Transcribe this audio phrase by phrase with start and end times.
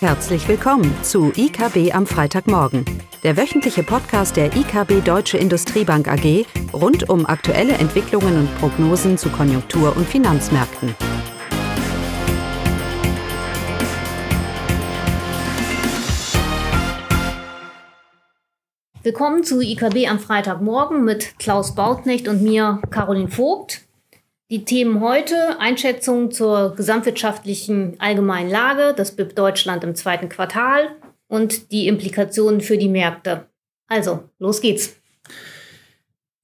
[0.00, 2.84] Herzlich willkommen zu IKB am Freitagmorgen,
[3.22, 9.30] der wöchentliche Podcast der IKB Deutsche Industriebank AG rund um aktuelle Entwicklungen und Prognosen zu
[9.30, 10.94] Konjunktur- und Finanzmärkten.
[19.02, 23.85] Willkommen zu IKB am Freitagmorgen mit Klaus Bautnecht und mir, Caroline Vogt.
[24.48, 30.90] Die Themen heute, Einschätzung zur gesamtwirtschaftlichen allgemeinen Lage, das BIP Deutschland im zweiten Quartal
[31.26, 33.46] und die Implikationen für die Märkte.
[33.88, 34.94] Also, los geht's.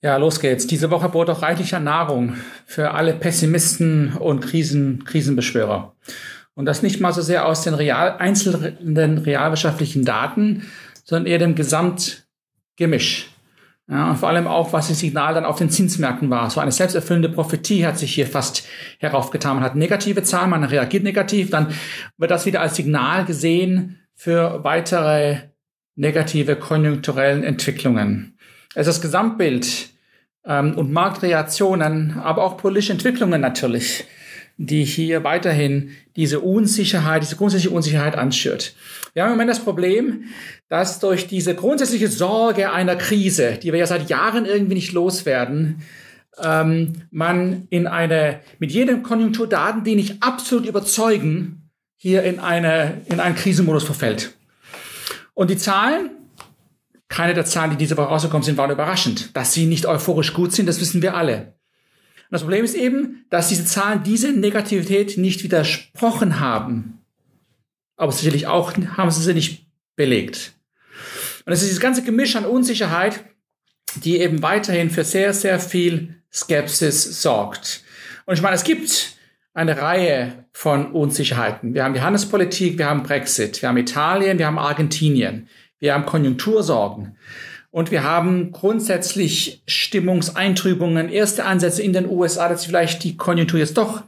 [0.02, 0.66] Ja, los geht's.
[0.66, 5.94] Diese Woche bot auch reichlicher Nahrung für alle Pessimisten und Krisen, Krisenbeschwörer.
[6.54, 10.68] Und das nicht mal so sehr aus den real, einzelnen realwirtschaftlichen Daten,
[11.04, 13.31] sondern eher dem Gesamtgemisch.
[13.88, 16.48] Ja, und vor allem auch, was das Signal dann auf den Zinsmärkten war.
[16.50, 18.64] So eine selbsterfüllende Prophetie hat sich hier fast
[19.00, 19.56] heraufgetan.
[19.56, 21.74] Man hat negative Zahlen, man reagiert negativ, dann
[22.16, 25.38] wird das wieder als Signal gesehen für weitere
[25.96, 28.38] negative konjunkturellen Entwicklungen.
[28.74, 29.90] Es ist das Gesamtbild
[30.46, 34.04] ähm, und Marktreaktionen, aber auch politische Entwicklungen natürlich,
[34.56, 38.74] die hier weiterhin diese Unsicherheit, diese grundsätzliche Unsicherheit anschürt.
[39.14, 40.24] Wir haben im Moment das Problem,
[40.68, 45.82] dass durch diese grundsätzliche Sorge einer Krise, die wir ja seit Jahren irgendwie nicht loswerden,
[46.42, 53.20] ähm, man in eine, mit jedem Konjunkturdaten, die nicht absolut überzeugen, hier in eine, in
[53.20, 54.34] einen Krisenmodus verfällt.
[55.34, 56.10] Und die Zahlen,
[57.08, 59.36] keine der Zahlen, die diese Woche rausgekommen sind, waren überraschend.
[59.36, 61.54] Dass sie nicht euphorisch gut sind, das wissen wir alle.
[62.32, 66.98] Und das Problem ist eben, dass diese Zahlen diese Negativität nicht widersprochen haben.
[67.98, 69.66] Aber sicherlich auch haben sie sie nicht
[69.96, 70.54] belegt.
[71.44, 73.22] Und es ist dieses ganze Gemisch an Unsicherheit,
[73.96, 77.82] die eben weiterhin für sehr, sehr viel Skepsis sorgt.
[78.24, 79.18] Und ich meine, es gibt
[79.52, 81.74] eine Reihe von Unsicherheiten.
[81.74, 86.06] Wir haben die Handelspolitik, wir haben Brexit, wir haben Italien, wir haben Argentinien, wir haben
[86.06, 87.14] Konjunktursorgen.
[87.72, 93.78] Und wir haben grundsätzlich Stimmungseintrübungen, erste Ansätze in den USA, dass vielleicht die Konjunktur jetzt
[93.78, 94.02] doch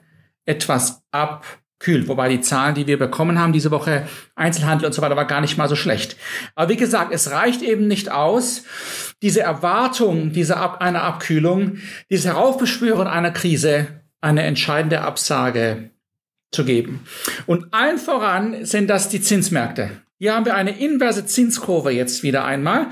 [0.44, 1.46] etwas ab
[1.78, 2.06] kühl.
[2.06, 5.40] Wobei die Zahlen, die wir bekommen haben diese Woche, Einzelhandel und so weiter, war gar
[5.40, 6.16] nicht mal so schlecht.
[6.54, 8.64] Aber wie gesagt, es reicht eben nicht aus,
[9.22, 11.78] diese Erwartung dieser Ab einer Abkühlung,
[12.10, 13.86] dieses Heraufbeschwören einer Krise,
[14.20, 15.90] eine entscheidende Absage
[16.52, 17.06] zu geben.
[17.46, 19.90] Und allen voran sind das die Zinsmärkte.
[20.24, 22.86] Hier haben wir eine inverse Zinskurve jetzt wieder einmal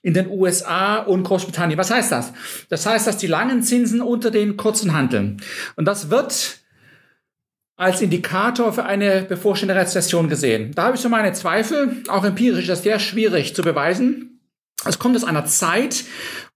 [0.00, 1.78] in den USA und Großbritannien.
[1.78, 2.32] Was heißt das?
[2.70, 5.42] Das heißt, dass die langen Zinsen unter den kurzen handeln.
[5.76, 6.60] Und das wird
[7.76, 10.72] als Indikator für eine bevorstehende Rezession gesehen.
[10.74, 12.04] Da habe ich so meine Zweifel.
[12.08, 14.40] Auch empirisch ist das sehr schwierig zu beweisen.
[14.86, 16.04] Es kommt aus einer Zeit,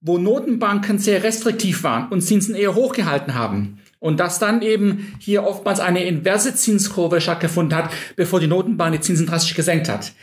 [0.01, 3.77] wo Notenbanken sehr restriktiv waren und Zinsen eher hochgehalten haben.
[3.99, 9.01] Und dass dann eben hier oftmals eine inverse Zinskurve stattgefunden hat, bevor die Notenbank die
[9.01, 10.13] Zinsen drastisch gesenkt hat.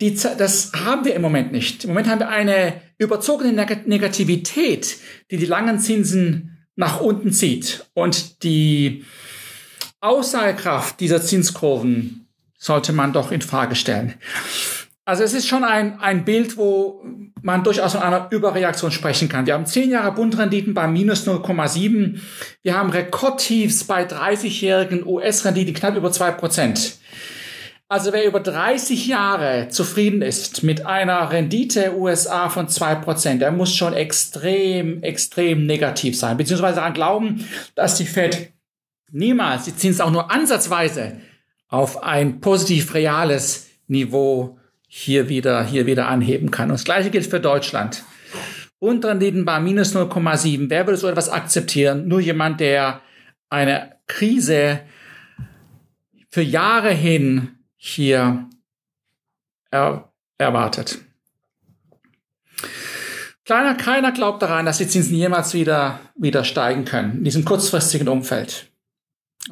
[0.00, 1.84] Die, das haben wir im Moment nicht.
[1.84, 4.96] Im Moment haben wir eine überzogene Negativität,
[5.30, 7.86] die die langen Zinsen nach unten zieht.
[7.94, 9.04] Und die
[10.00, 12.26] Aussagekraft dieser Zinskurven
[12.58, 14.14] sollte man doch in Frage stellen.
[15.06, 17.04] Also es ist schon ein, ein Bild, wo
[17.42, 19.44] man durchaus von einer Überreaktion sprechen kann.
[19.44, 22.20] Wir haben 10 Jahre Bundrenditen bei minus 0,7.
[22.62, 26.96] Wir haben Rekordtiefs bei 30-jährigen US-Renditen knapp über 2 Prozent.
[27.86, 33.52] Also wer über 30 Jahre zufrieden ist mit einer Rendite USA von 2 Prozent, der
[33.52, 38.54] muss schon extrem, extrem negativ sein, beziehungsweise daran glauben, dass die Fed
[39.12, 41.20] niemals die Zinsen auch nur ansatzweise
[41.68, 44.58] auf ein positiv reales Niveau
[44.96, 46.70] hier wieder, hier wieder anheben kann.
[46.70, 48.04] Und das Gleiche gilt für Deutschland.
[48.78, 50.70] Unterrenditen bei minus 0,7.
[50.70, 52.06] Wer würde so etwas akzeptieren?
[52.06, 53.00] Nur jemand, der
[53.50, 54.82] eine Krise
[56.30, 58.48] für Jahre hin hier
[59.72, 60.98] er, erwartet.
[63.44, 68.06] Kleiner, keiner glaubt daran, dass die Zinsen jemals wieder, wieder steigen können in diesem kurzfristigen
[68.06, 68.70] Umfeld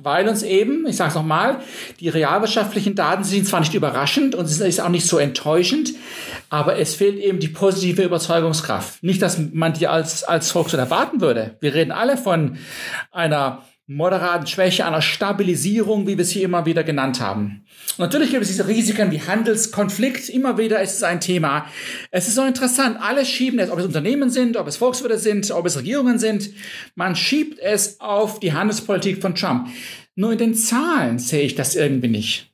[0.00, 1.60] weil uns eben, ich sage es nochmal,
[2.00, 5.92] die realwirtschaftlichen Daten sind zwar nicht überraschend und ist auch nicht so enttäuschend,
[6.48, 9.02] aber es fehlt eben die positive Überzeugungskraft.
[9.02, 11.56] Nicht, dass man die als, als Volkswirt erwarten würde.
[11.60, 12.56] Wir reden alle von
[13.10, 17.64] einer moderaten Schwäche, einer Stabilisierung, wie wir es hier immer wieder genannt haben.
[17.96, 20.28] Und natürlich gibt es diese Risiken wie Handelskonflikt.
[20.28, 21.66] Immer wieder ist es ein Thema.
[22.10, 22.98] Es ist so interessant.
[23.00, 26.50] Alle schieben es, ob es Unternehmen sind, ob es Volkswirte sind, ob es Regierungen sind.
[26.94, 29.68] Man schiebt es auf die Handelspolitik von Trump.
[30.14, 32.52] Nur in den Zahlen sehe ich das irgendwie nicht.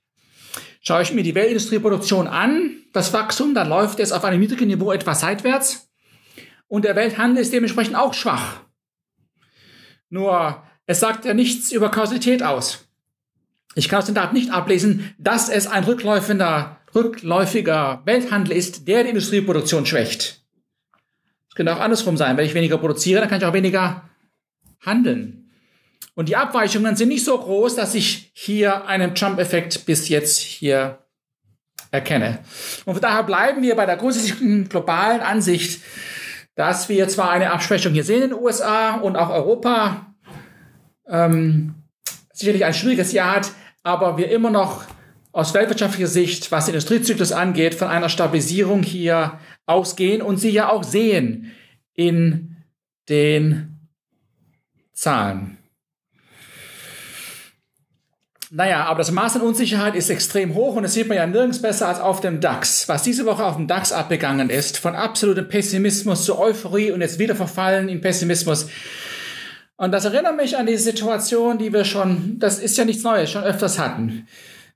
[0.81, 4.92] Schaue ich mir die Weltindustrieproduktion an, das Wachstum, dann läuft es auf einem niedrigen Niveau
[4.92, 5.90] etwas seitwärts.
[6.69, 8.60] Und der Welthandel ist dementsprechend auch schwach.
[10.08, 12.88] Nur es sagt ja nichts über Kausalität aus.
[13.75, 19.02] Ich kann aus den Daten nicht ablesen, dass es ein rückläufender, rückläufiger Welthandel ist, der
[19.02, 20.43] die Industrieproduktion schwächt.
[21.50, 22.38] Es könnte auch andersrum sein.
[22.38, 24.08] Wenn ich weniger produziere, dann kann ich auch weniger
[24.81, 25.50] handeln.
[26.14, 31.00] Und die Abweichungen sind nicht so groß, dass ich hier einen Jump-Effekt bis jetzt hier
[31.91, 32.38] erkenne.
[32.87, 35.82] Und daher bleiben wir bei der grundsätzlichen globalen Ansicht,
[36.55, 40.07] dass wir zwar eine Abschwächung hier sehen in den USA und auch Europa,
[41.08, 41.75] ähm,
[42.32, 43.52] sicherlich ein schwieriges Jahr hat,
[43.82, 44.84] aber wir immer noch
[45.32, 50.70] aus weltwirtschaftlicher Sicht, was den Industriezyklus angeht, von einer Stabilisierung hier ausgehen und sie ja
[50.70, 51.52] auch sehen
[51.94, 52.56] in
[53.08, 53.88] den
[54.93, 55.58] Zahlen.
[58.50, 61.60] Naja, aber das Maß an Unsicherheit ist extrem hoch und das sieht man ja nirgends
[61.60, 62.88] besser als auf dem DAX.
[62.88, 67.19] Was diese Woche auf dem DAX abgegangen ist, von absolutem Pessimismus zu Euphorie und jetzt
[67.19, 68.69] wieder verfallen in Pessimismus.
[69.78, 73.30] Und das erinnert mich an die Situation, die wir schon, das ist ja nichts Neues,
[73.30, 74.26] schon öfters hatten,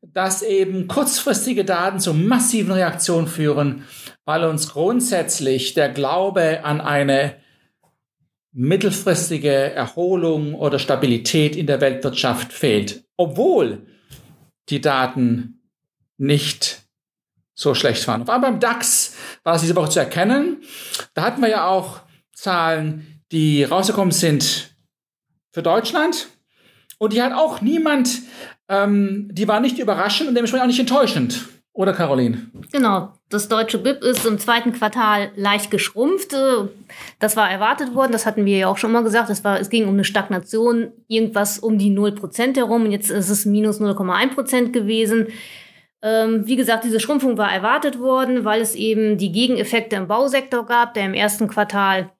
[0.00, 3.84] dass eben kurzfristige Daten zu massiven Reaktionen führen,
[4.24, 7.34] weil uns grundsätzlich der Glaube an eine
[8.52, 13.84] mittelfristige Erholung oder Stabilität in der Weltwirtschaft fehlt, obwohl
[14.68, 15.62] die Daten
[16.16, 16.82] nicht
[17.54, 18.24] so schlecht waren.
[18.24, 20.62] Vor allem beim DAX war es diese Woche zu erkennen.
[21.14, 22.02] Da hatten wir ja auch
[22.32, 24.71] Zahlen, die rausgekommen sind
[25.52, 26.28] für Deutschland.
[26.98, 28.22] Und die hat auch niemand,
[28.68, 31.48] ähm, die war nicht überraschend und dementsprechend auch nicht enttäuschend.
[31.74, 32.50] Oder Caroline?
[32.70, 33.14] Genau.
[33.30, 36.36] Das deutsche BIP ist im zweiten Quartal leicht geschrumpft.
[37.18, 38.12] Das war erwartet worden.
[38.12, 39.30] Das hatten wir ja auch schon mal gesagt.
[39.30, 42.90] Es, war, es ging um eine Stagnation, irgendwas um die 0% herum.
[42.90, 45.28] Jetzt ist es minus 0,1% gewesen.
[46.02, 50.66] Ähm, wie gesagt, diese Schrumpfung war erwartet worden, weil es eben die Gegeneffekte im Bausektor
[50.66, 52.10] gab, der im ersten Quartal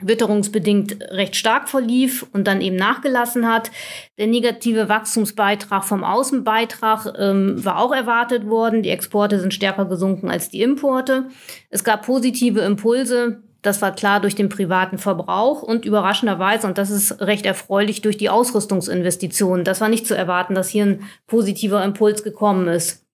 [0.00, 3.70] witterungsbedingt recht stark verlief und dann eben nachgelassen hat.
[4.18, 8.82] Der negative Wachstumsbeitrag vom Außenbeitrag ähm, war auch erwartet worden.
[8.82, 11.28] Die Exporte sind stärker gesunken als die Importe.
[11.68, 13.42] Es gab positive Impulse.
[13.62, 18.16] Das war klar durch den privaten Verbrauch und überraschenderweise, und das ist recht erfreulich, durch
[18.16, 19.64] die Ausrüstungsinvestitionen.
[19.64, 23.04] Das war nicht zu erwarten, dass hier ein positiver Impuls gekommen ist.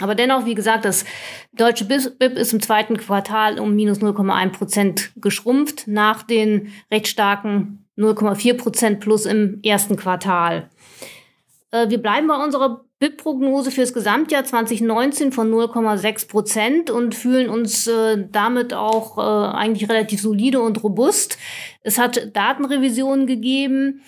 [0.00, 1.04] Aber dennoch, wie gesagt, das
[1.52, 7.84] deutsche BIP ist im zweiten Quartal um minus 0,1 Prozent geschrumpft nach den recht starken
[7.96, 10.70] 0,4 Prozent plus im ersten Quartal.
[11.72, 17.86] Äh, wir bleiben bei unserer BIP-Prognose fürs Gesamtjahr 2019 von 0,6 Prozent und fühlen uns
[17.86, 21.38] äh, damit auch äh, eigentlich relativ solide und robust.
[21.82, 24.02] Es hat Datenrevisionen gegeben.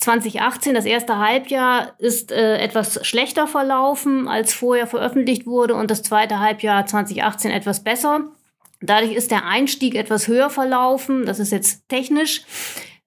[0.00, 6.02] 2018, das erste Halbjahr, ist äh, etwas schlechter verlaufen, als vorher veröffentlicht wurde und das
[6.02, 8.32] zweite Halbjahr 2018 etwas besser.
[8.80, 11.26] Dadurch ist der Einstieg etwas höher verlaufen.
[11.26, 12.42] Das ist jetzt technisch.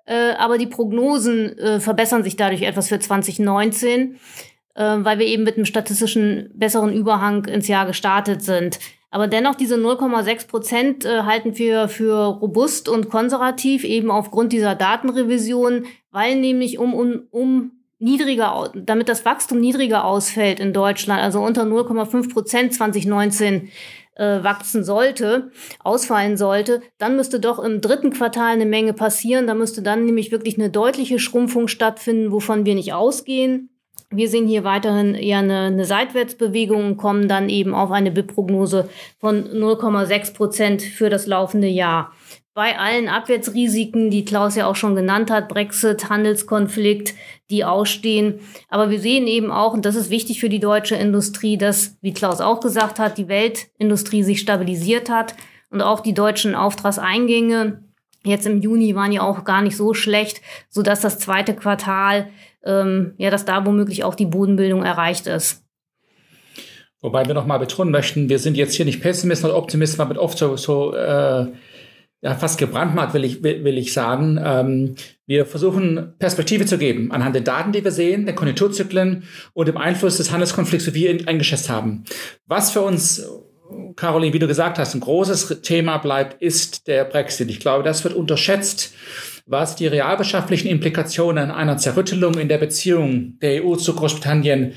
[0.05, 4.19] Äh, aber die Prognosen äh, verbessern sich dadurch etwas für 2019,
[4.75, 8.79] äh, weil wir eben mit einem statistischen besseren Überhang ins Jahr gestartet sind.
[9.11, 14.73] Aber dennoch diese 0,6 Prozent äh, halten wir für robust und konservativ, eben aufgrund dieser
[14.73, 21.41] Datenrevision, weil nämlich um, um, um niedriger, damit das Wachstum niedriger ausfällt in Deutschland, also
[21.41, 23.69] unter 0,5 Prozent 2019
[24.15, 25.51] äh, wachsen sollte,
[25.83, 29.45] ausfallen sollte, dann müsste doch im dritten Quartal eine Menge passieren.
[29.45, 33.70] Da müsste dann nämlich wirklich eine deutliche Schrumpfung stattfinden, wovon wir nicht ausgehen.
[34.13, 38.89] Wir sehen hier weiterhin eher eine, eine Seitwärtsbewegung und kommen dann eben auf eine BIP-Prognose
[39.19, 42.11] von 0,6 Prozent für das laufende Jahr.
[42.53, 47.13] Bei allen Abwärtsrisiken, die Klaus ja auch schon genannt hat, Brexit, Handelskonflikt,
[47.49, 48.41] die ausstehen.
[48.67, 52.13] Aber wir sehen eben auch, und das ist wichtig für die deutsche Industrie, dass, wie
[52.13, 55.35] Klaus auch gesagt hat, die Weltindustrie sich stabilisiert hat
[55.69, 57.81] und auch die deutschen Auftragseingänge
[58.23, 62.27] jetzt im Juni waren ja auch gar nicht so schlecht, so dass das zweite Quartal
[62.63, 65.63] ähm, ja, dass da womöglich auch die Bodenbildung erreicht ist.
[67.01, 70.19] Wobei wir nochmal betonen möchten, wir sind jetzt hier nicht Pessimisten oder Optimisten, man wird
[70.19, 71.47] oft so, so äh,
[72.23, 74.39] ja, fast gebrandmarkt, will ich, will, will ich sagen.
[74.43, 79.23] Ähm, wir versuchen Perspektive zu geben anhand der Daten, die wir sehen, der Konjunkturzyklen
[79.53, 82.03] und dem Einfluss des Handelskonflikts, wie wir ihn eingeschätzt haben.
[82.45, 83.27] Was für uns,
[83.95, 87.49] Caroline, wie du gesagt hast, ein großes Thema bleibt, ist der Brexit.
[87.49, 88.93] Ich glaube, das wird unterschätzt
[89.45, 94.73] was die realwirtschaftlichen Implikationen einer Zerrüttelung in der Beziehung der EU zu Großbritannien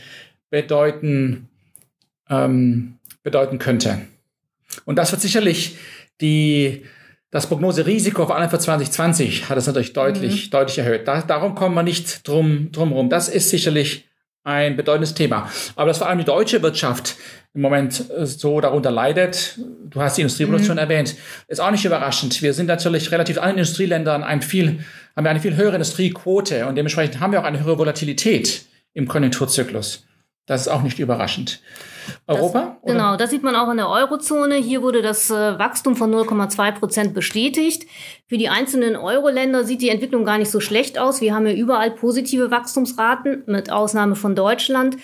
[0.51, 1.49] bedeuten,
[2.29, 4.01] ähm, bedeuten könnte.
[4.85, 5.77] Und das wird sicherlich
[6.21, 6.83] die,
[7.31, 10.51] das Prognoserisiko vor allem für 2020 hat es natürlich deutlich, mhm.
[10.51, 11.07] deutlich erhöht.
[11.07, 13.09] Da, darum kommen wir nicht drum, drum rum.
[13.09, 14.09] Das ist sicherlich
[14.45, 15.51] ein bedeutendes Thema.
[15.75, 17.17] Aber dass vor allem die deutsche Wirtschaft
[17.55, 19.59] im Moment äh, so darunter leidet,
[19.91, 20.83] du hast die Industrieproduktion mhm.
[20.83, 21.17] erwähnt,
[21.49, 22.41] ist auch nicht überraschend.
[22.43, 24.85] Wir sind natürlich relativ allen Industrieländern ein viel,
[25.17, 29.09] haben wir eine viel höhere Industriequote und dementsprechend haben wir auch eine höhere Volatilität im
[29.09, 30.07] Konjunkturzyklus.
[30.47, 31.63] Das ist auch nicht überraschend.
[32.27, 32.77] Europa?
[32.83, 34.57] Das, genau, das sieht man auch in der Eurozone.
[34.57, 37.89] Hier wurde das äh, Wachstum von 0,2 Prozent bestätigt.
[38.27, 41.23] Für die einzelnen Euro-Länder sieht die Entwicklung gar nicht so schlecht aus.
[41.23, 44.97] Wir haben ja überall positive Wachstumsraten, mit Ausnahme von Deutschland.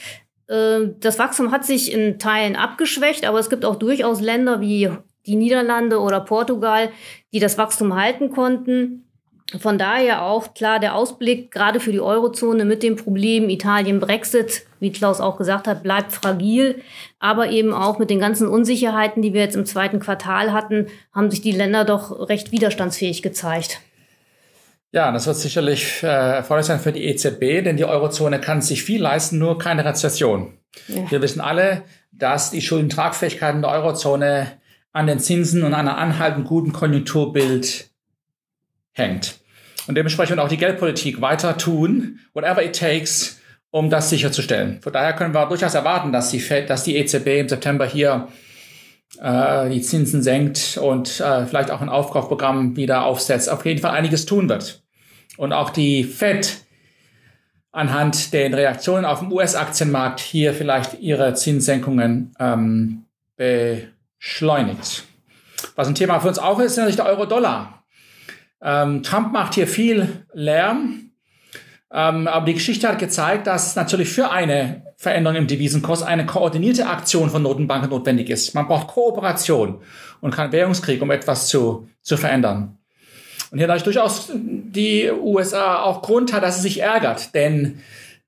[0.47, 4.90] Äh, das Wachstum hat sich in Teilen abgeschwächt, aber es gibt auch durchaus Länder wie
[5.26, 6.90] die Niederlande oder Portugal,
[7.32, 9.10] die das Wachstum halten konnten.
[9.59, 14.62] Von daher auch klar der Ausblick gerade für die Eurozone mit dem Problem Italien Brexit,
[14.78, 16.83] wie Klaus auch gesagt hat, bleibt fragil.
[17.19, 21.30] Aber eben auch mit den ganzen Unsicherheiten, die wir jetzt im zweiten Quartal hatten, haben
[21.30, 23.80] sich die Länder doch recht widerstandsfähig gezeigt.
[24.92, 28.83] Ja, das wird sicherlich äh, erforderlich sein für die EZB, denn die Eurozone kann sich
[28.83, 30.59] viel leisten, nur keine Rezession.
[30.88, 31.11] Ja.
[31.11, 34.52] Wir wissen alle, dass die Schuldentragfähigkeit in der Eurozone
[34.92, 37.90] an den Zinsen und einer anhaltend guten Konjunkturbild
[38.92, 39.39] hängt.
[39.90, 43.40] Und dementsprechend auch die Geldpolitik weiter tun, whatever it takes,
[43.73, 44.80] um das sicherzustellen.
[44.82, 48.28] Von daher können wir durchaus erwarten, dass die, Fed, dass die EZB im September hier
[49.20, 53.50] äh, die Zinsen senkt und äh, vielleicht auch ein Aufkaufprogramm wieder aufsetzt.
[53.50, 54.80] Auf jeden Fall einiges tun wird.
[55.37, 56.59] Und auch die Fed
[57.73, 63.06] anhand der Reaktionen auf dem US-Aktienmarkt hier vielleicht ihre Zinssenkungen ähm,
[63.37, 65.02] beschleunigt.
[65.75, 67.79] Was ein Thema für uns auch ist, ist natürlich der Euro-Dollar.
[68.62, 71.11] Ähm, Trump macht hier viel Lärm,
[71.93, 76.87] ähm, aber die Geschichte hat gezeigt, dass natürlich für eine Veränderung im Devisenkurs eine koordinierte
[76.87, 78.55] Aktion von Notenbanken notwendig ist.
[78.55, 79.81] Man braucht Kooperation
[80.21, 82.76] und keinen Währungskrieg, um etwas zu, zu verändern.
[83.50, 87.81] Und hier dadurch durchaus die USA auch Grund hat, dass sie sich ärgert, denn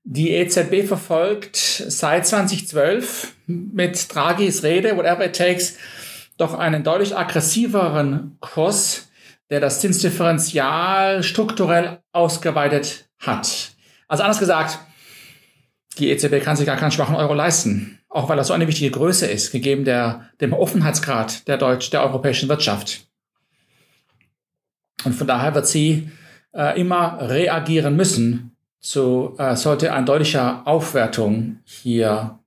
[0.03, 5.77] die EZB verfolgt seit 2012 mit Draghis Rede, whatever it takes,
[6.37, 9.07] doch einen deutlich aggressiveren Kurs
[9.49, 13.71] der das Zinsdifferenzial strukturell ausgeweitet hat.
[14.07, 14.79] Also anders gesagt,
[15.97, 18.91] die EZB kann sich gar keinen schwachen Euro leisten, auch weil das so eine wichtige
[18.91, 23.07] Größe ist, gegeben der, dem Offenheitsgrad der deutsch, der europäischen Wirtschaft.
[25.03, 26.09] Und von daher wird sie
[26.53, 32.39] äh, immer reagieren müssen, so äh, sollte eine deutliche Aufwertung hier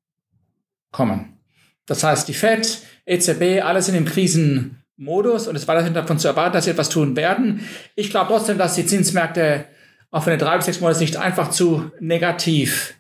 [0.90, 1.38] kommen.
[1.86, 6.28] Das heißt, die Fed, EZB, alles in dem Krisen Modus und es war davon zu
[6.28, 7.66] erwarten, dass sie etwas tun werden.
[7.94, 9.66] Ich glaube trotzdem, dass die Zinsmärkte
[10.10, 12.94] auch für eine drei bis sechs Monate nicht einfach zu negativ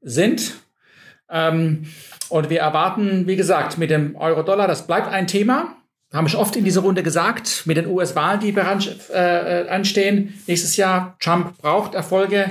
[0.00, 0.54] sind.
[1.30, 1.86] Ähm,
[2.30, 5.76] und wir erwarten, wie gesagt, mit dem Euro-Dollar, das bleibt ein Thema.
[6.12, 10.34] Haben wir schon oft in dieser Runde gesagt, mit den US-Wahlen, die äh, anstehen.
[10.46, 12.50] Nächstes Jahr, Trump braucht Erfolge.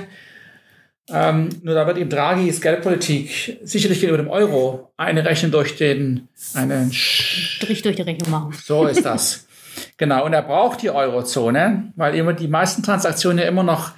[1.10, 6.28] Ähm, nur da wird ihm Draghis Geldpolitik sicherlich gegenüber dem Euro eine Rechnung durch den,
[6.54, 8.52] einen Strich durch die Rechnung machen.
[8.62, 9.46] So ist das.
[9.96, 10.26] genau.
[10.26, 13.92] Und er braucht die Eurozone, weil immer die meisten Transaktionen ja immer noch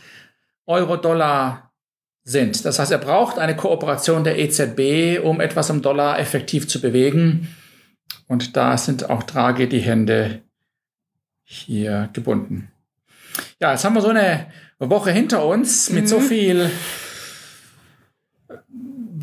[0.67, 1.73] Euro-Dollar
[2.23, 2.64] sind.
[2.64, 7.49] Das heißt, er braucht eine Kooperation der EZB, um etwas im Dollar effektiv zu bewegen.
[8.29, 10.43] Und da sind auch Draghi die Hände
[11.43, 12.71] hier gebunden.
[13.59, 14.47] Ja, jetzt haben wir so eine
[14.89, 16.09] Woche hinter uns mit mhm.
[16.09, 16.71] so viel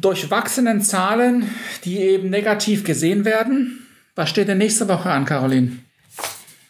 [0.01, 1.49] durchwachsenen Zahlen,
[1.83, 3.87] die eben negativ gesehen werden.
[4.15, 5.79] Was steht denn nächste Woche an, Caroline?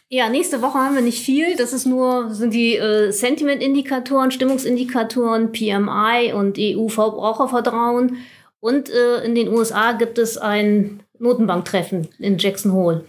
[0.09, 1.57] Ja, nächste Woche haben wir nicht viel.
[1.57, 8.17] Das ist nur, sind die äh, Sentiment-Indikatoren, Stimmungsindikatoren, PMI und EU-Verbrauchervertrauen.
[8.61, 13.03] Und äh, in den USA gibt es ein Notenbanktreffen in Jackson Hole.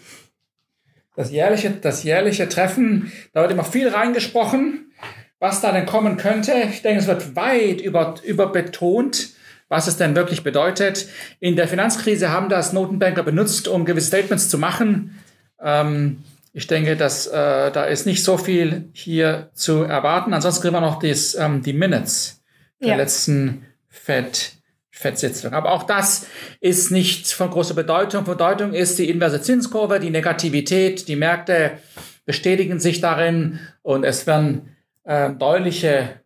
[1.15, 4.93] Das jährliche, das jährliche Treffen, da wird immer viel reingesprochen,
[5.39, 6.53] was da denn kommen könnte.
[6.71, 9.31] Ich denke, es wird weit über, überbetont
[9.69, 11.09] was es denn wirklich bedeutet.
[11.41, 15.19] In der Finanzkrise haben das Notenbanker benutzt, um gewisse Statements zu machen.
[15.63, 20.33] Ähm, ich denke, dass äh, da ist nicht so viel hier zu erwarten.
[20.33, 22.43] Ansonsten kriegen wir noch dies, ähm, die Minutes
[22.81, 22.97] der ja.
[22.97, 24.53] letzten Fed.
[24.91, 25.53] Fed-Sitzung.
[25.53, 26.27] Aber auch das
[26.61, 28.25] ist nicht von großer Bedeutung.
[28.25, 31.07] Bedeutung ist die inverse Zinskurve, die Negativität.
[31.07, 31.79] Die Märkte
[32.27, 34.75] bestätigen sich darin und es werden
[35.09, 36.21] äh, deutliche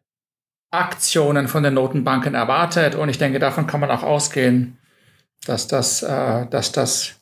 [0.73, 2.97] Aktionen von den Notenbanken erwartet.
[2.97, 4.77] Und ich denke, davon kann man auch ausgehen,
[5.47, 7.15] dass das, äh, dass das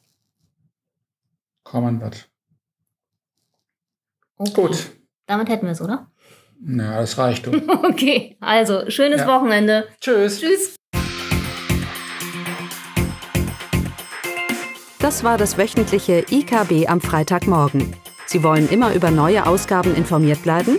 [1.63, 2.29] kommen wird.
[4.39, 4.53] Okay.
[4.55, 4.91] Gut.
[5.27, 6.11] Damit hätten wir es, oder?
[6.67, 7.47] Ja, das reicht.
[7.47, 7.53] Du.
[7.85, 9.27] okay, also schönes ja.
[9.27, 9.87] Wochenende.
[10.01, 10.41] Tschüss.
[10.41, 10.77] Tschüss.
[14.99, 17.95] Das war das wöchentliche IKB am Freitagmorgen.
[18.27, 20.79] Sie wollen immer über neue Ausgaben informiert bleiben?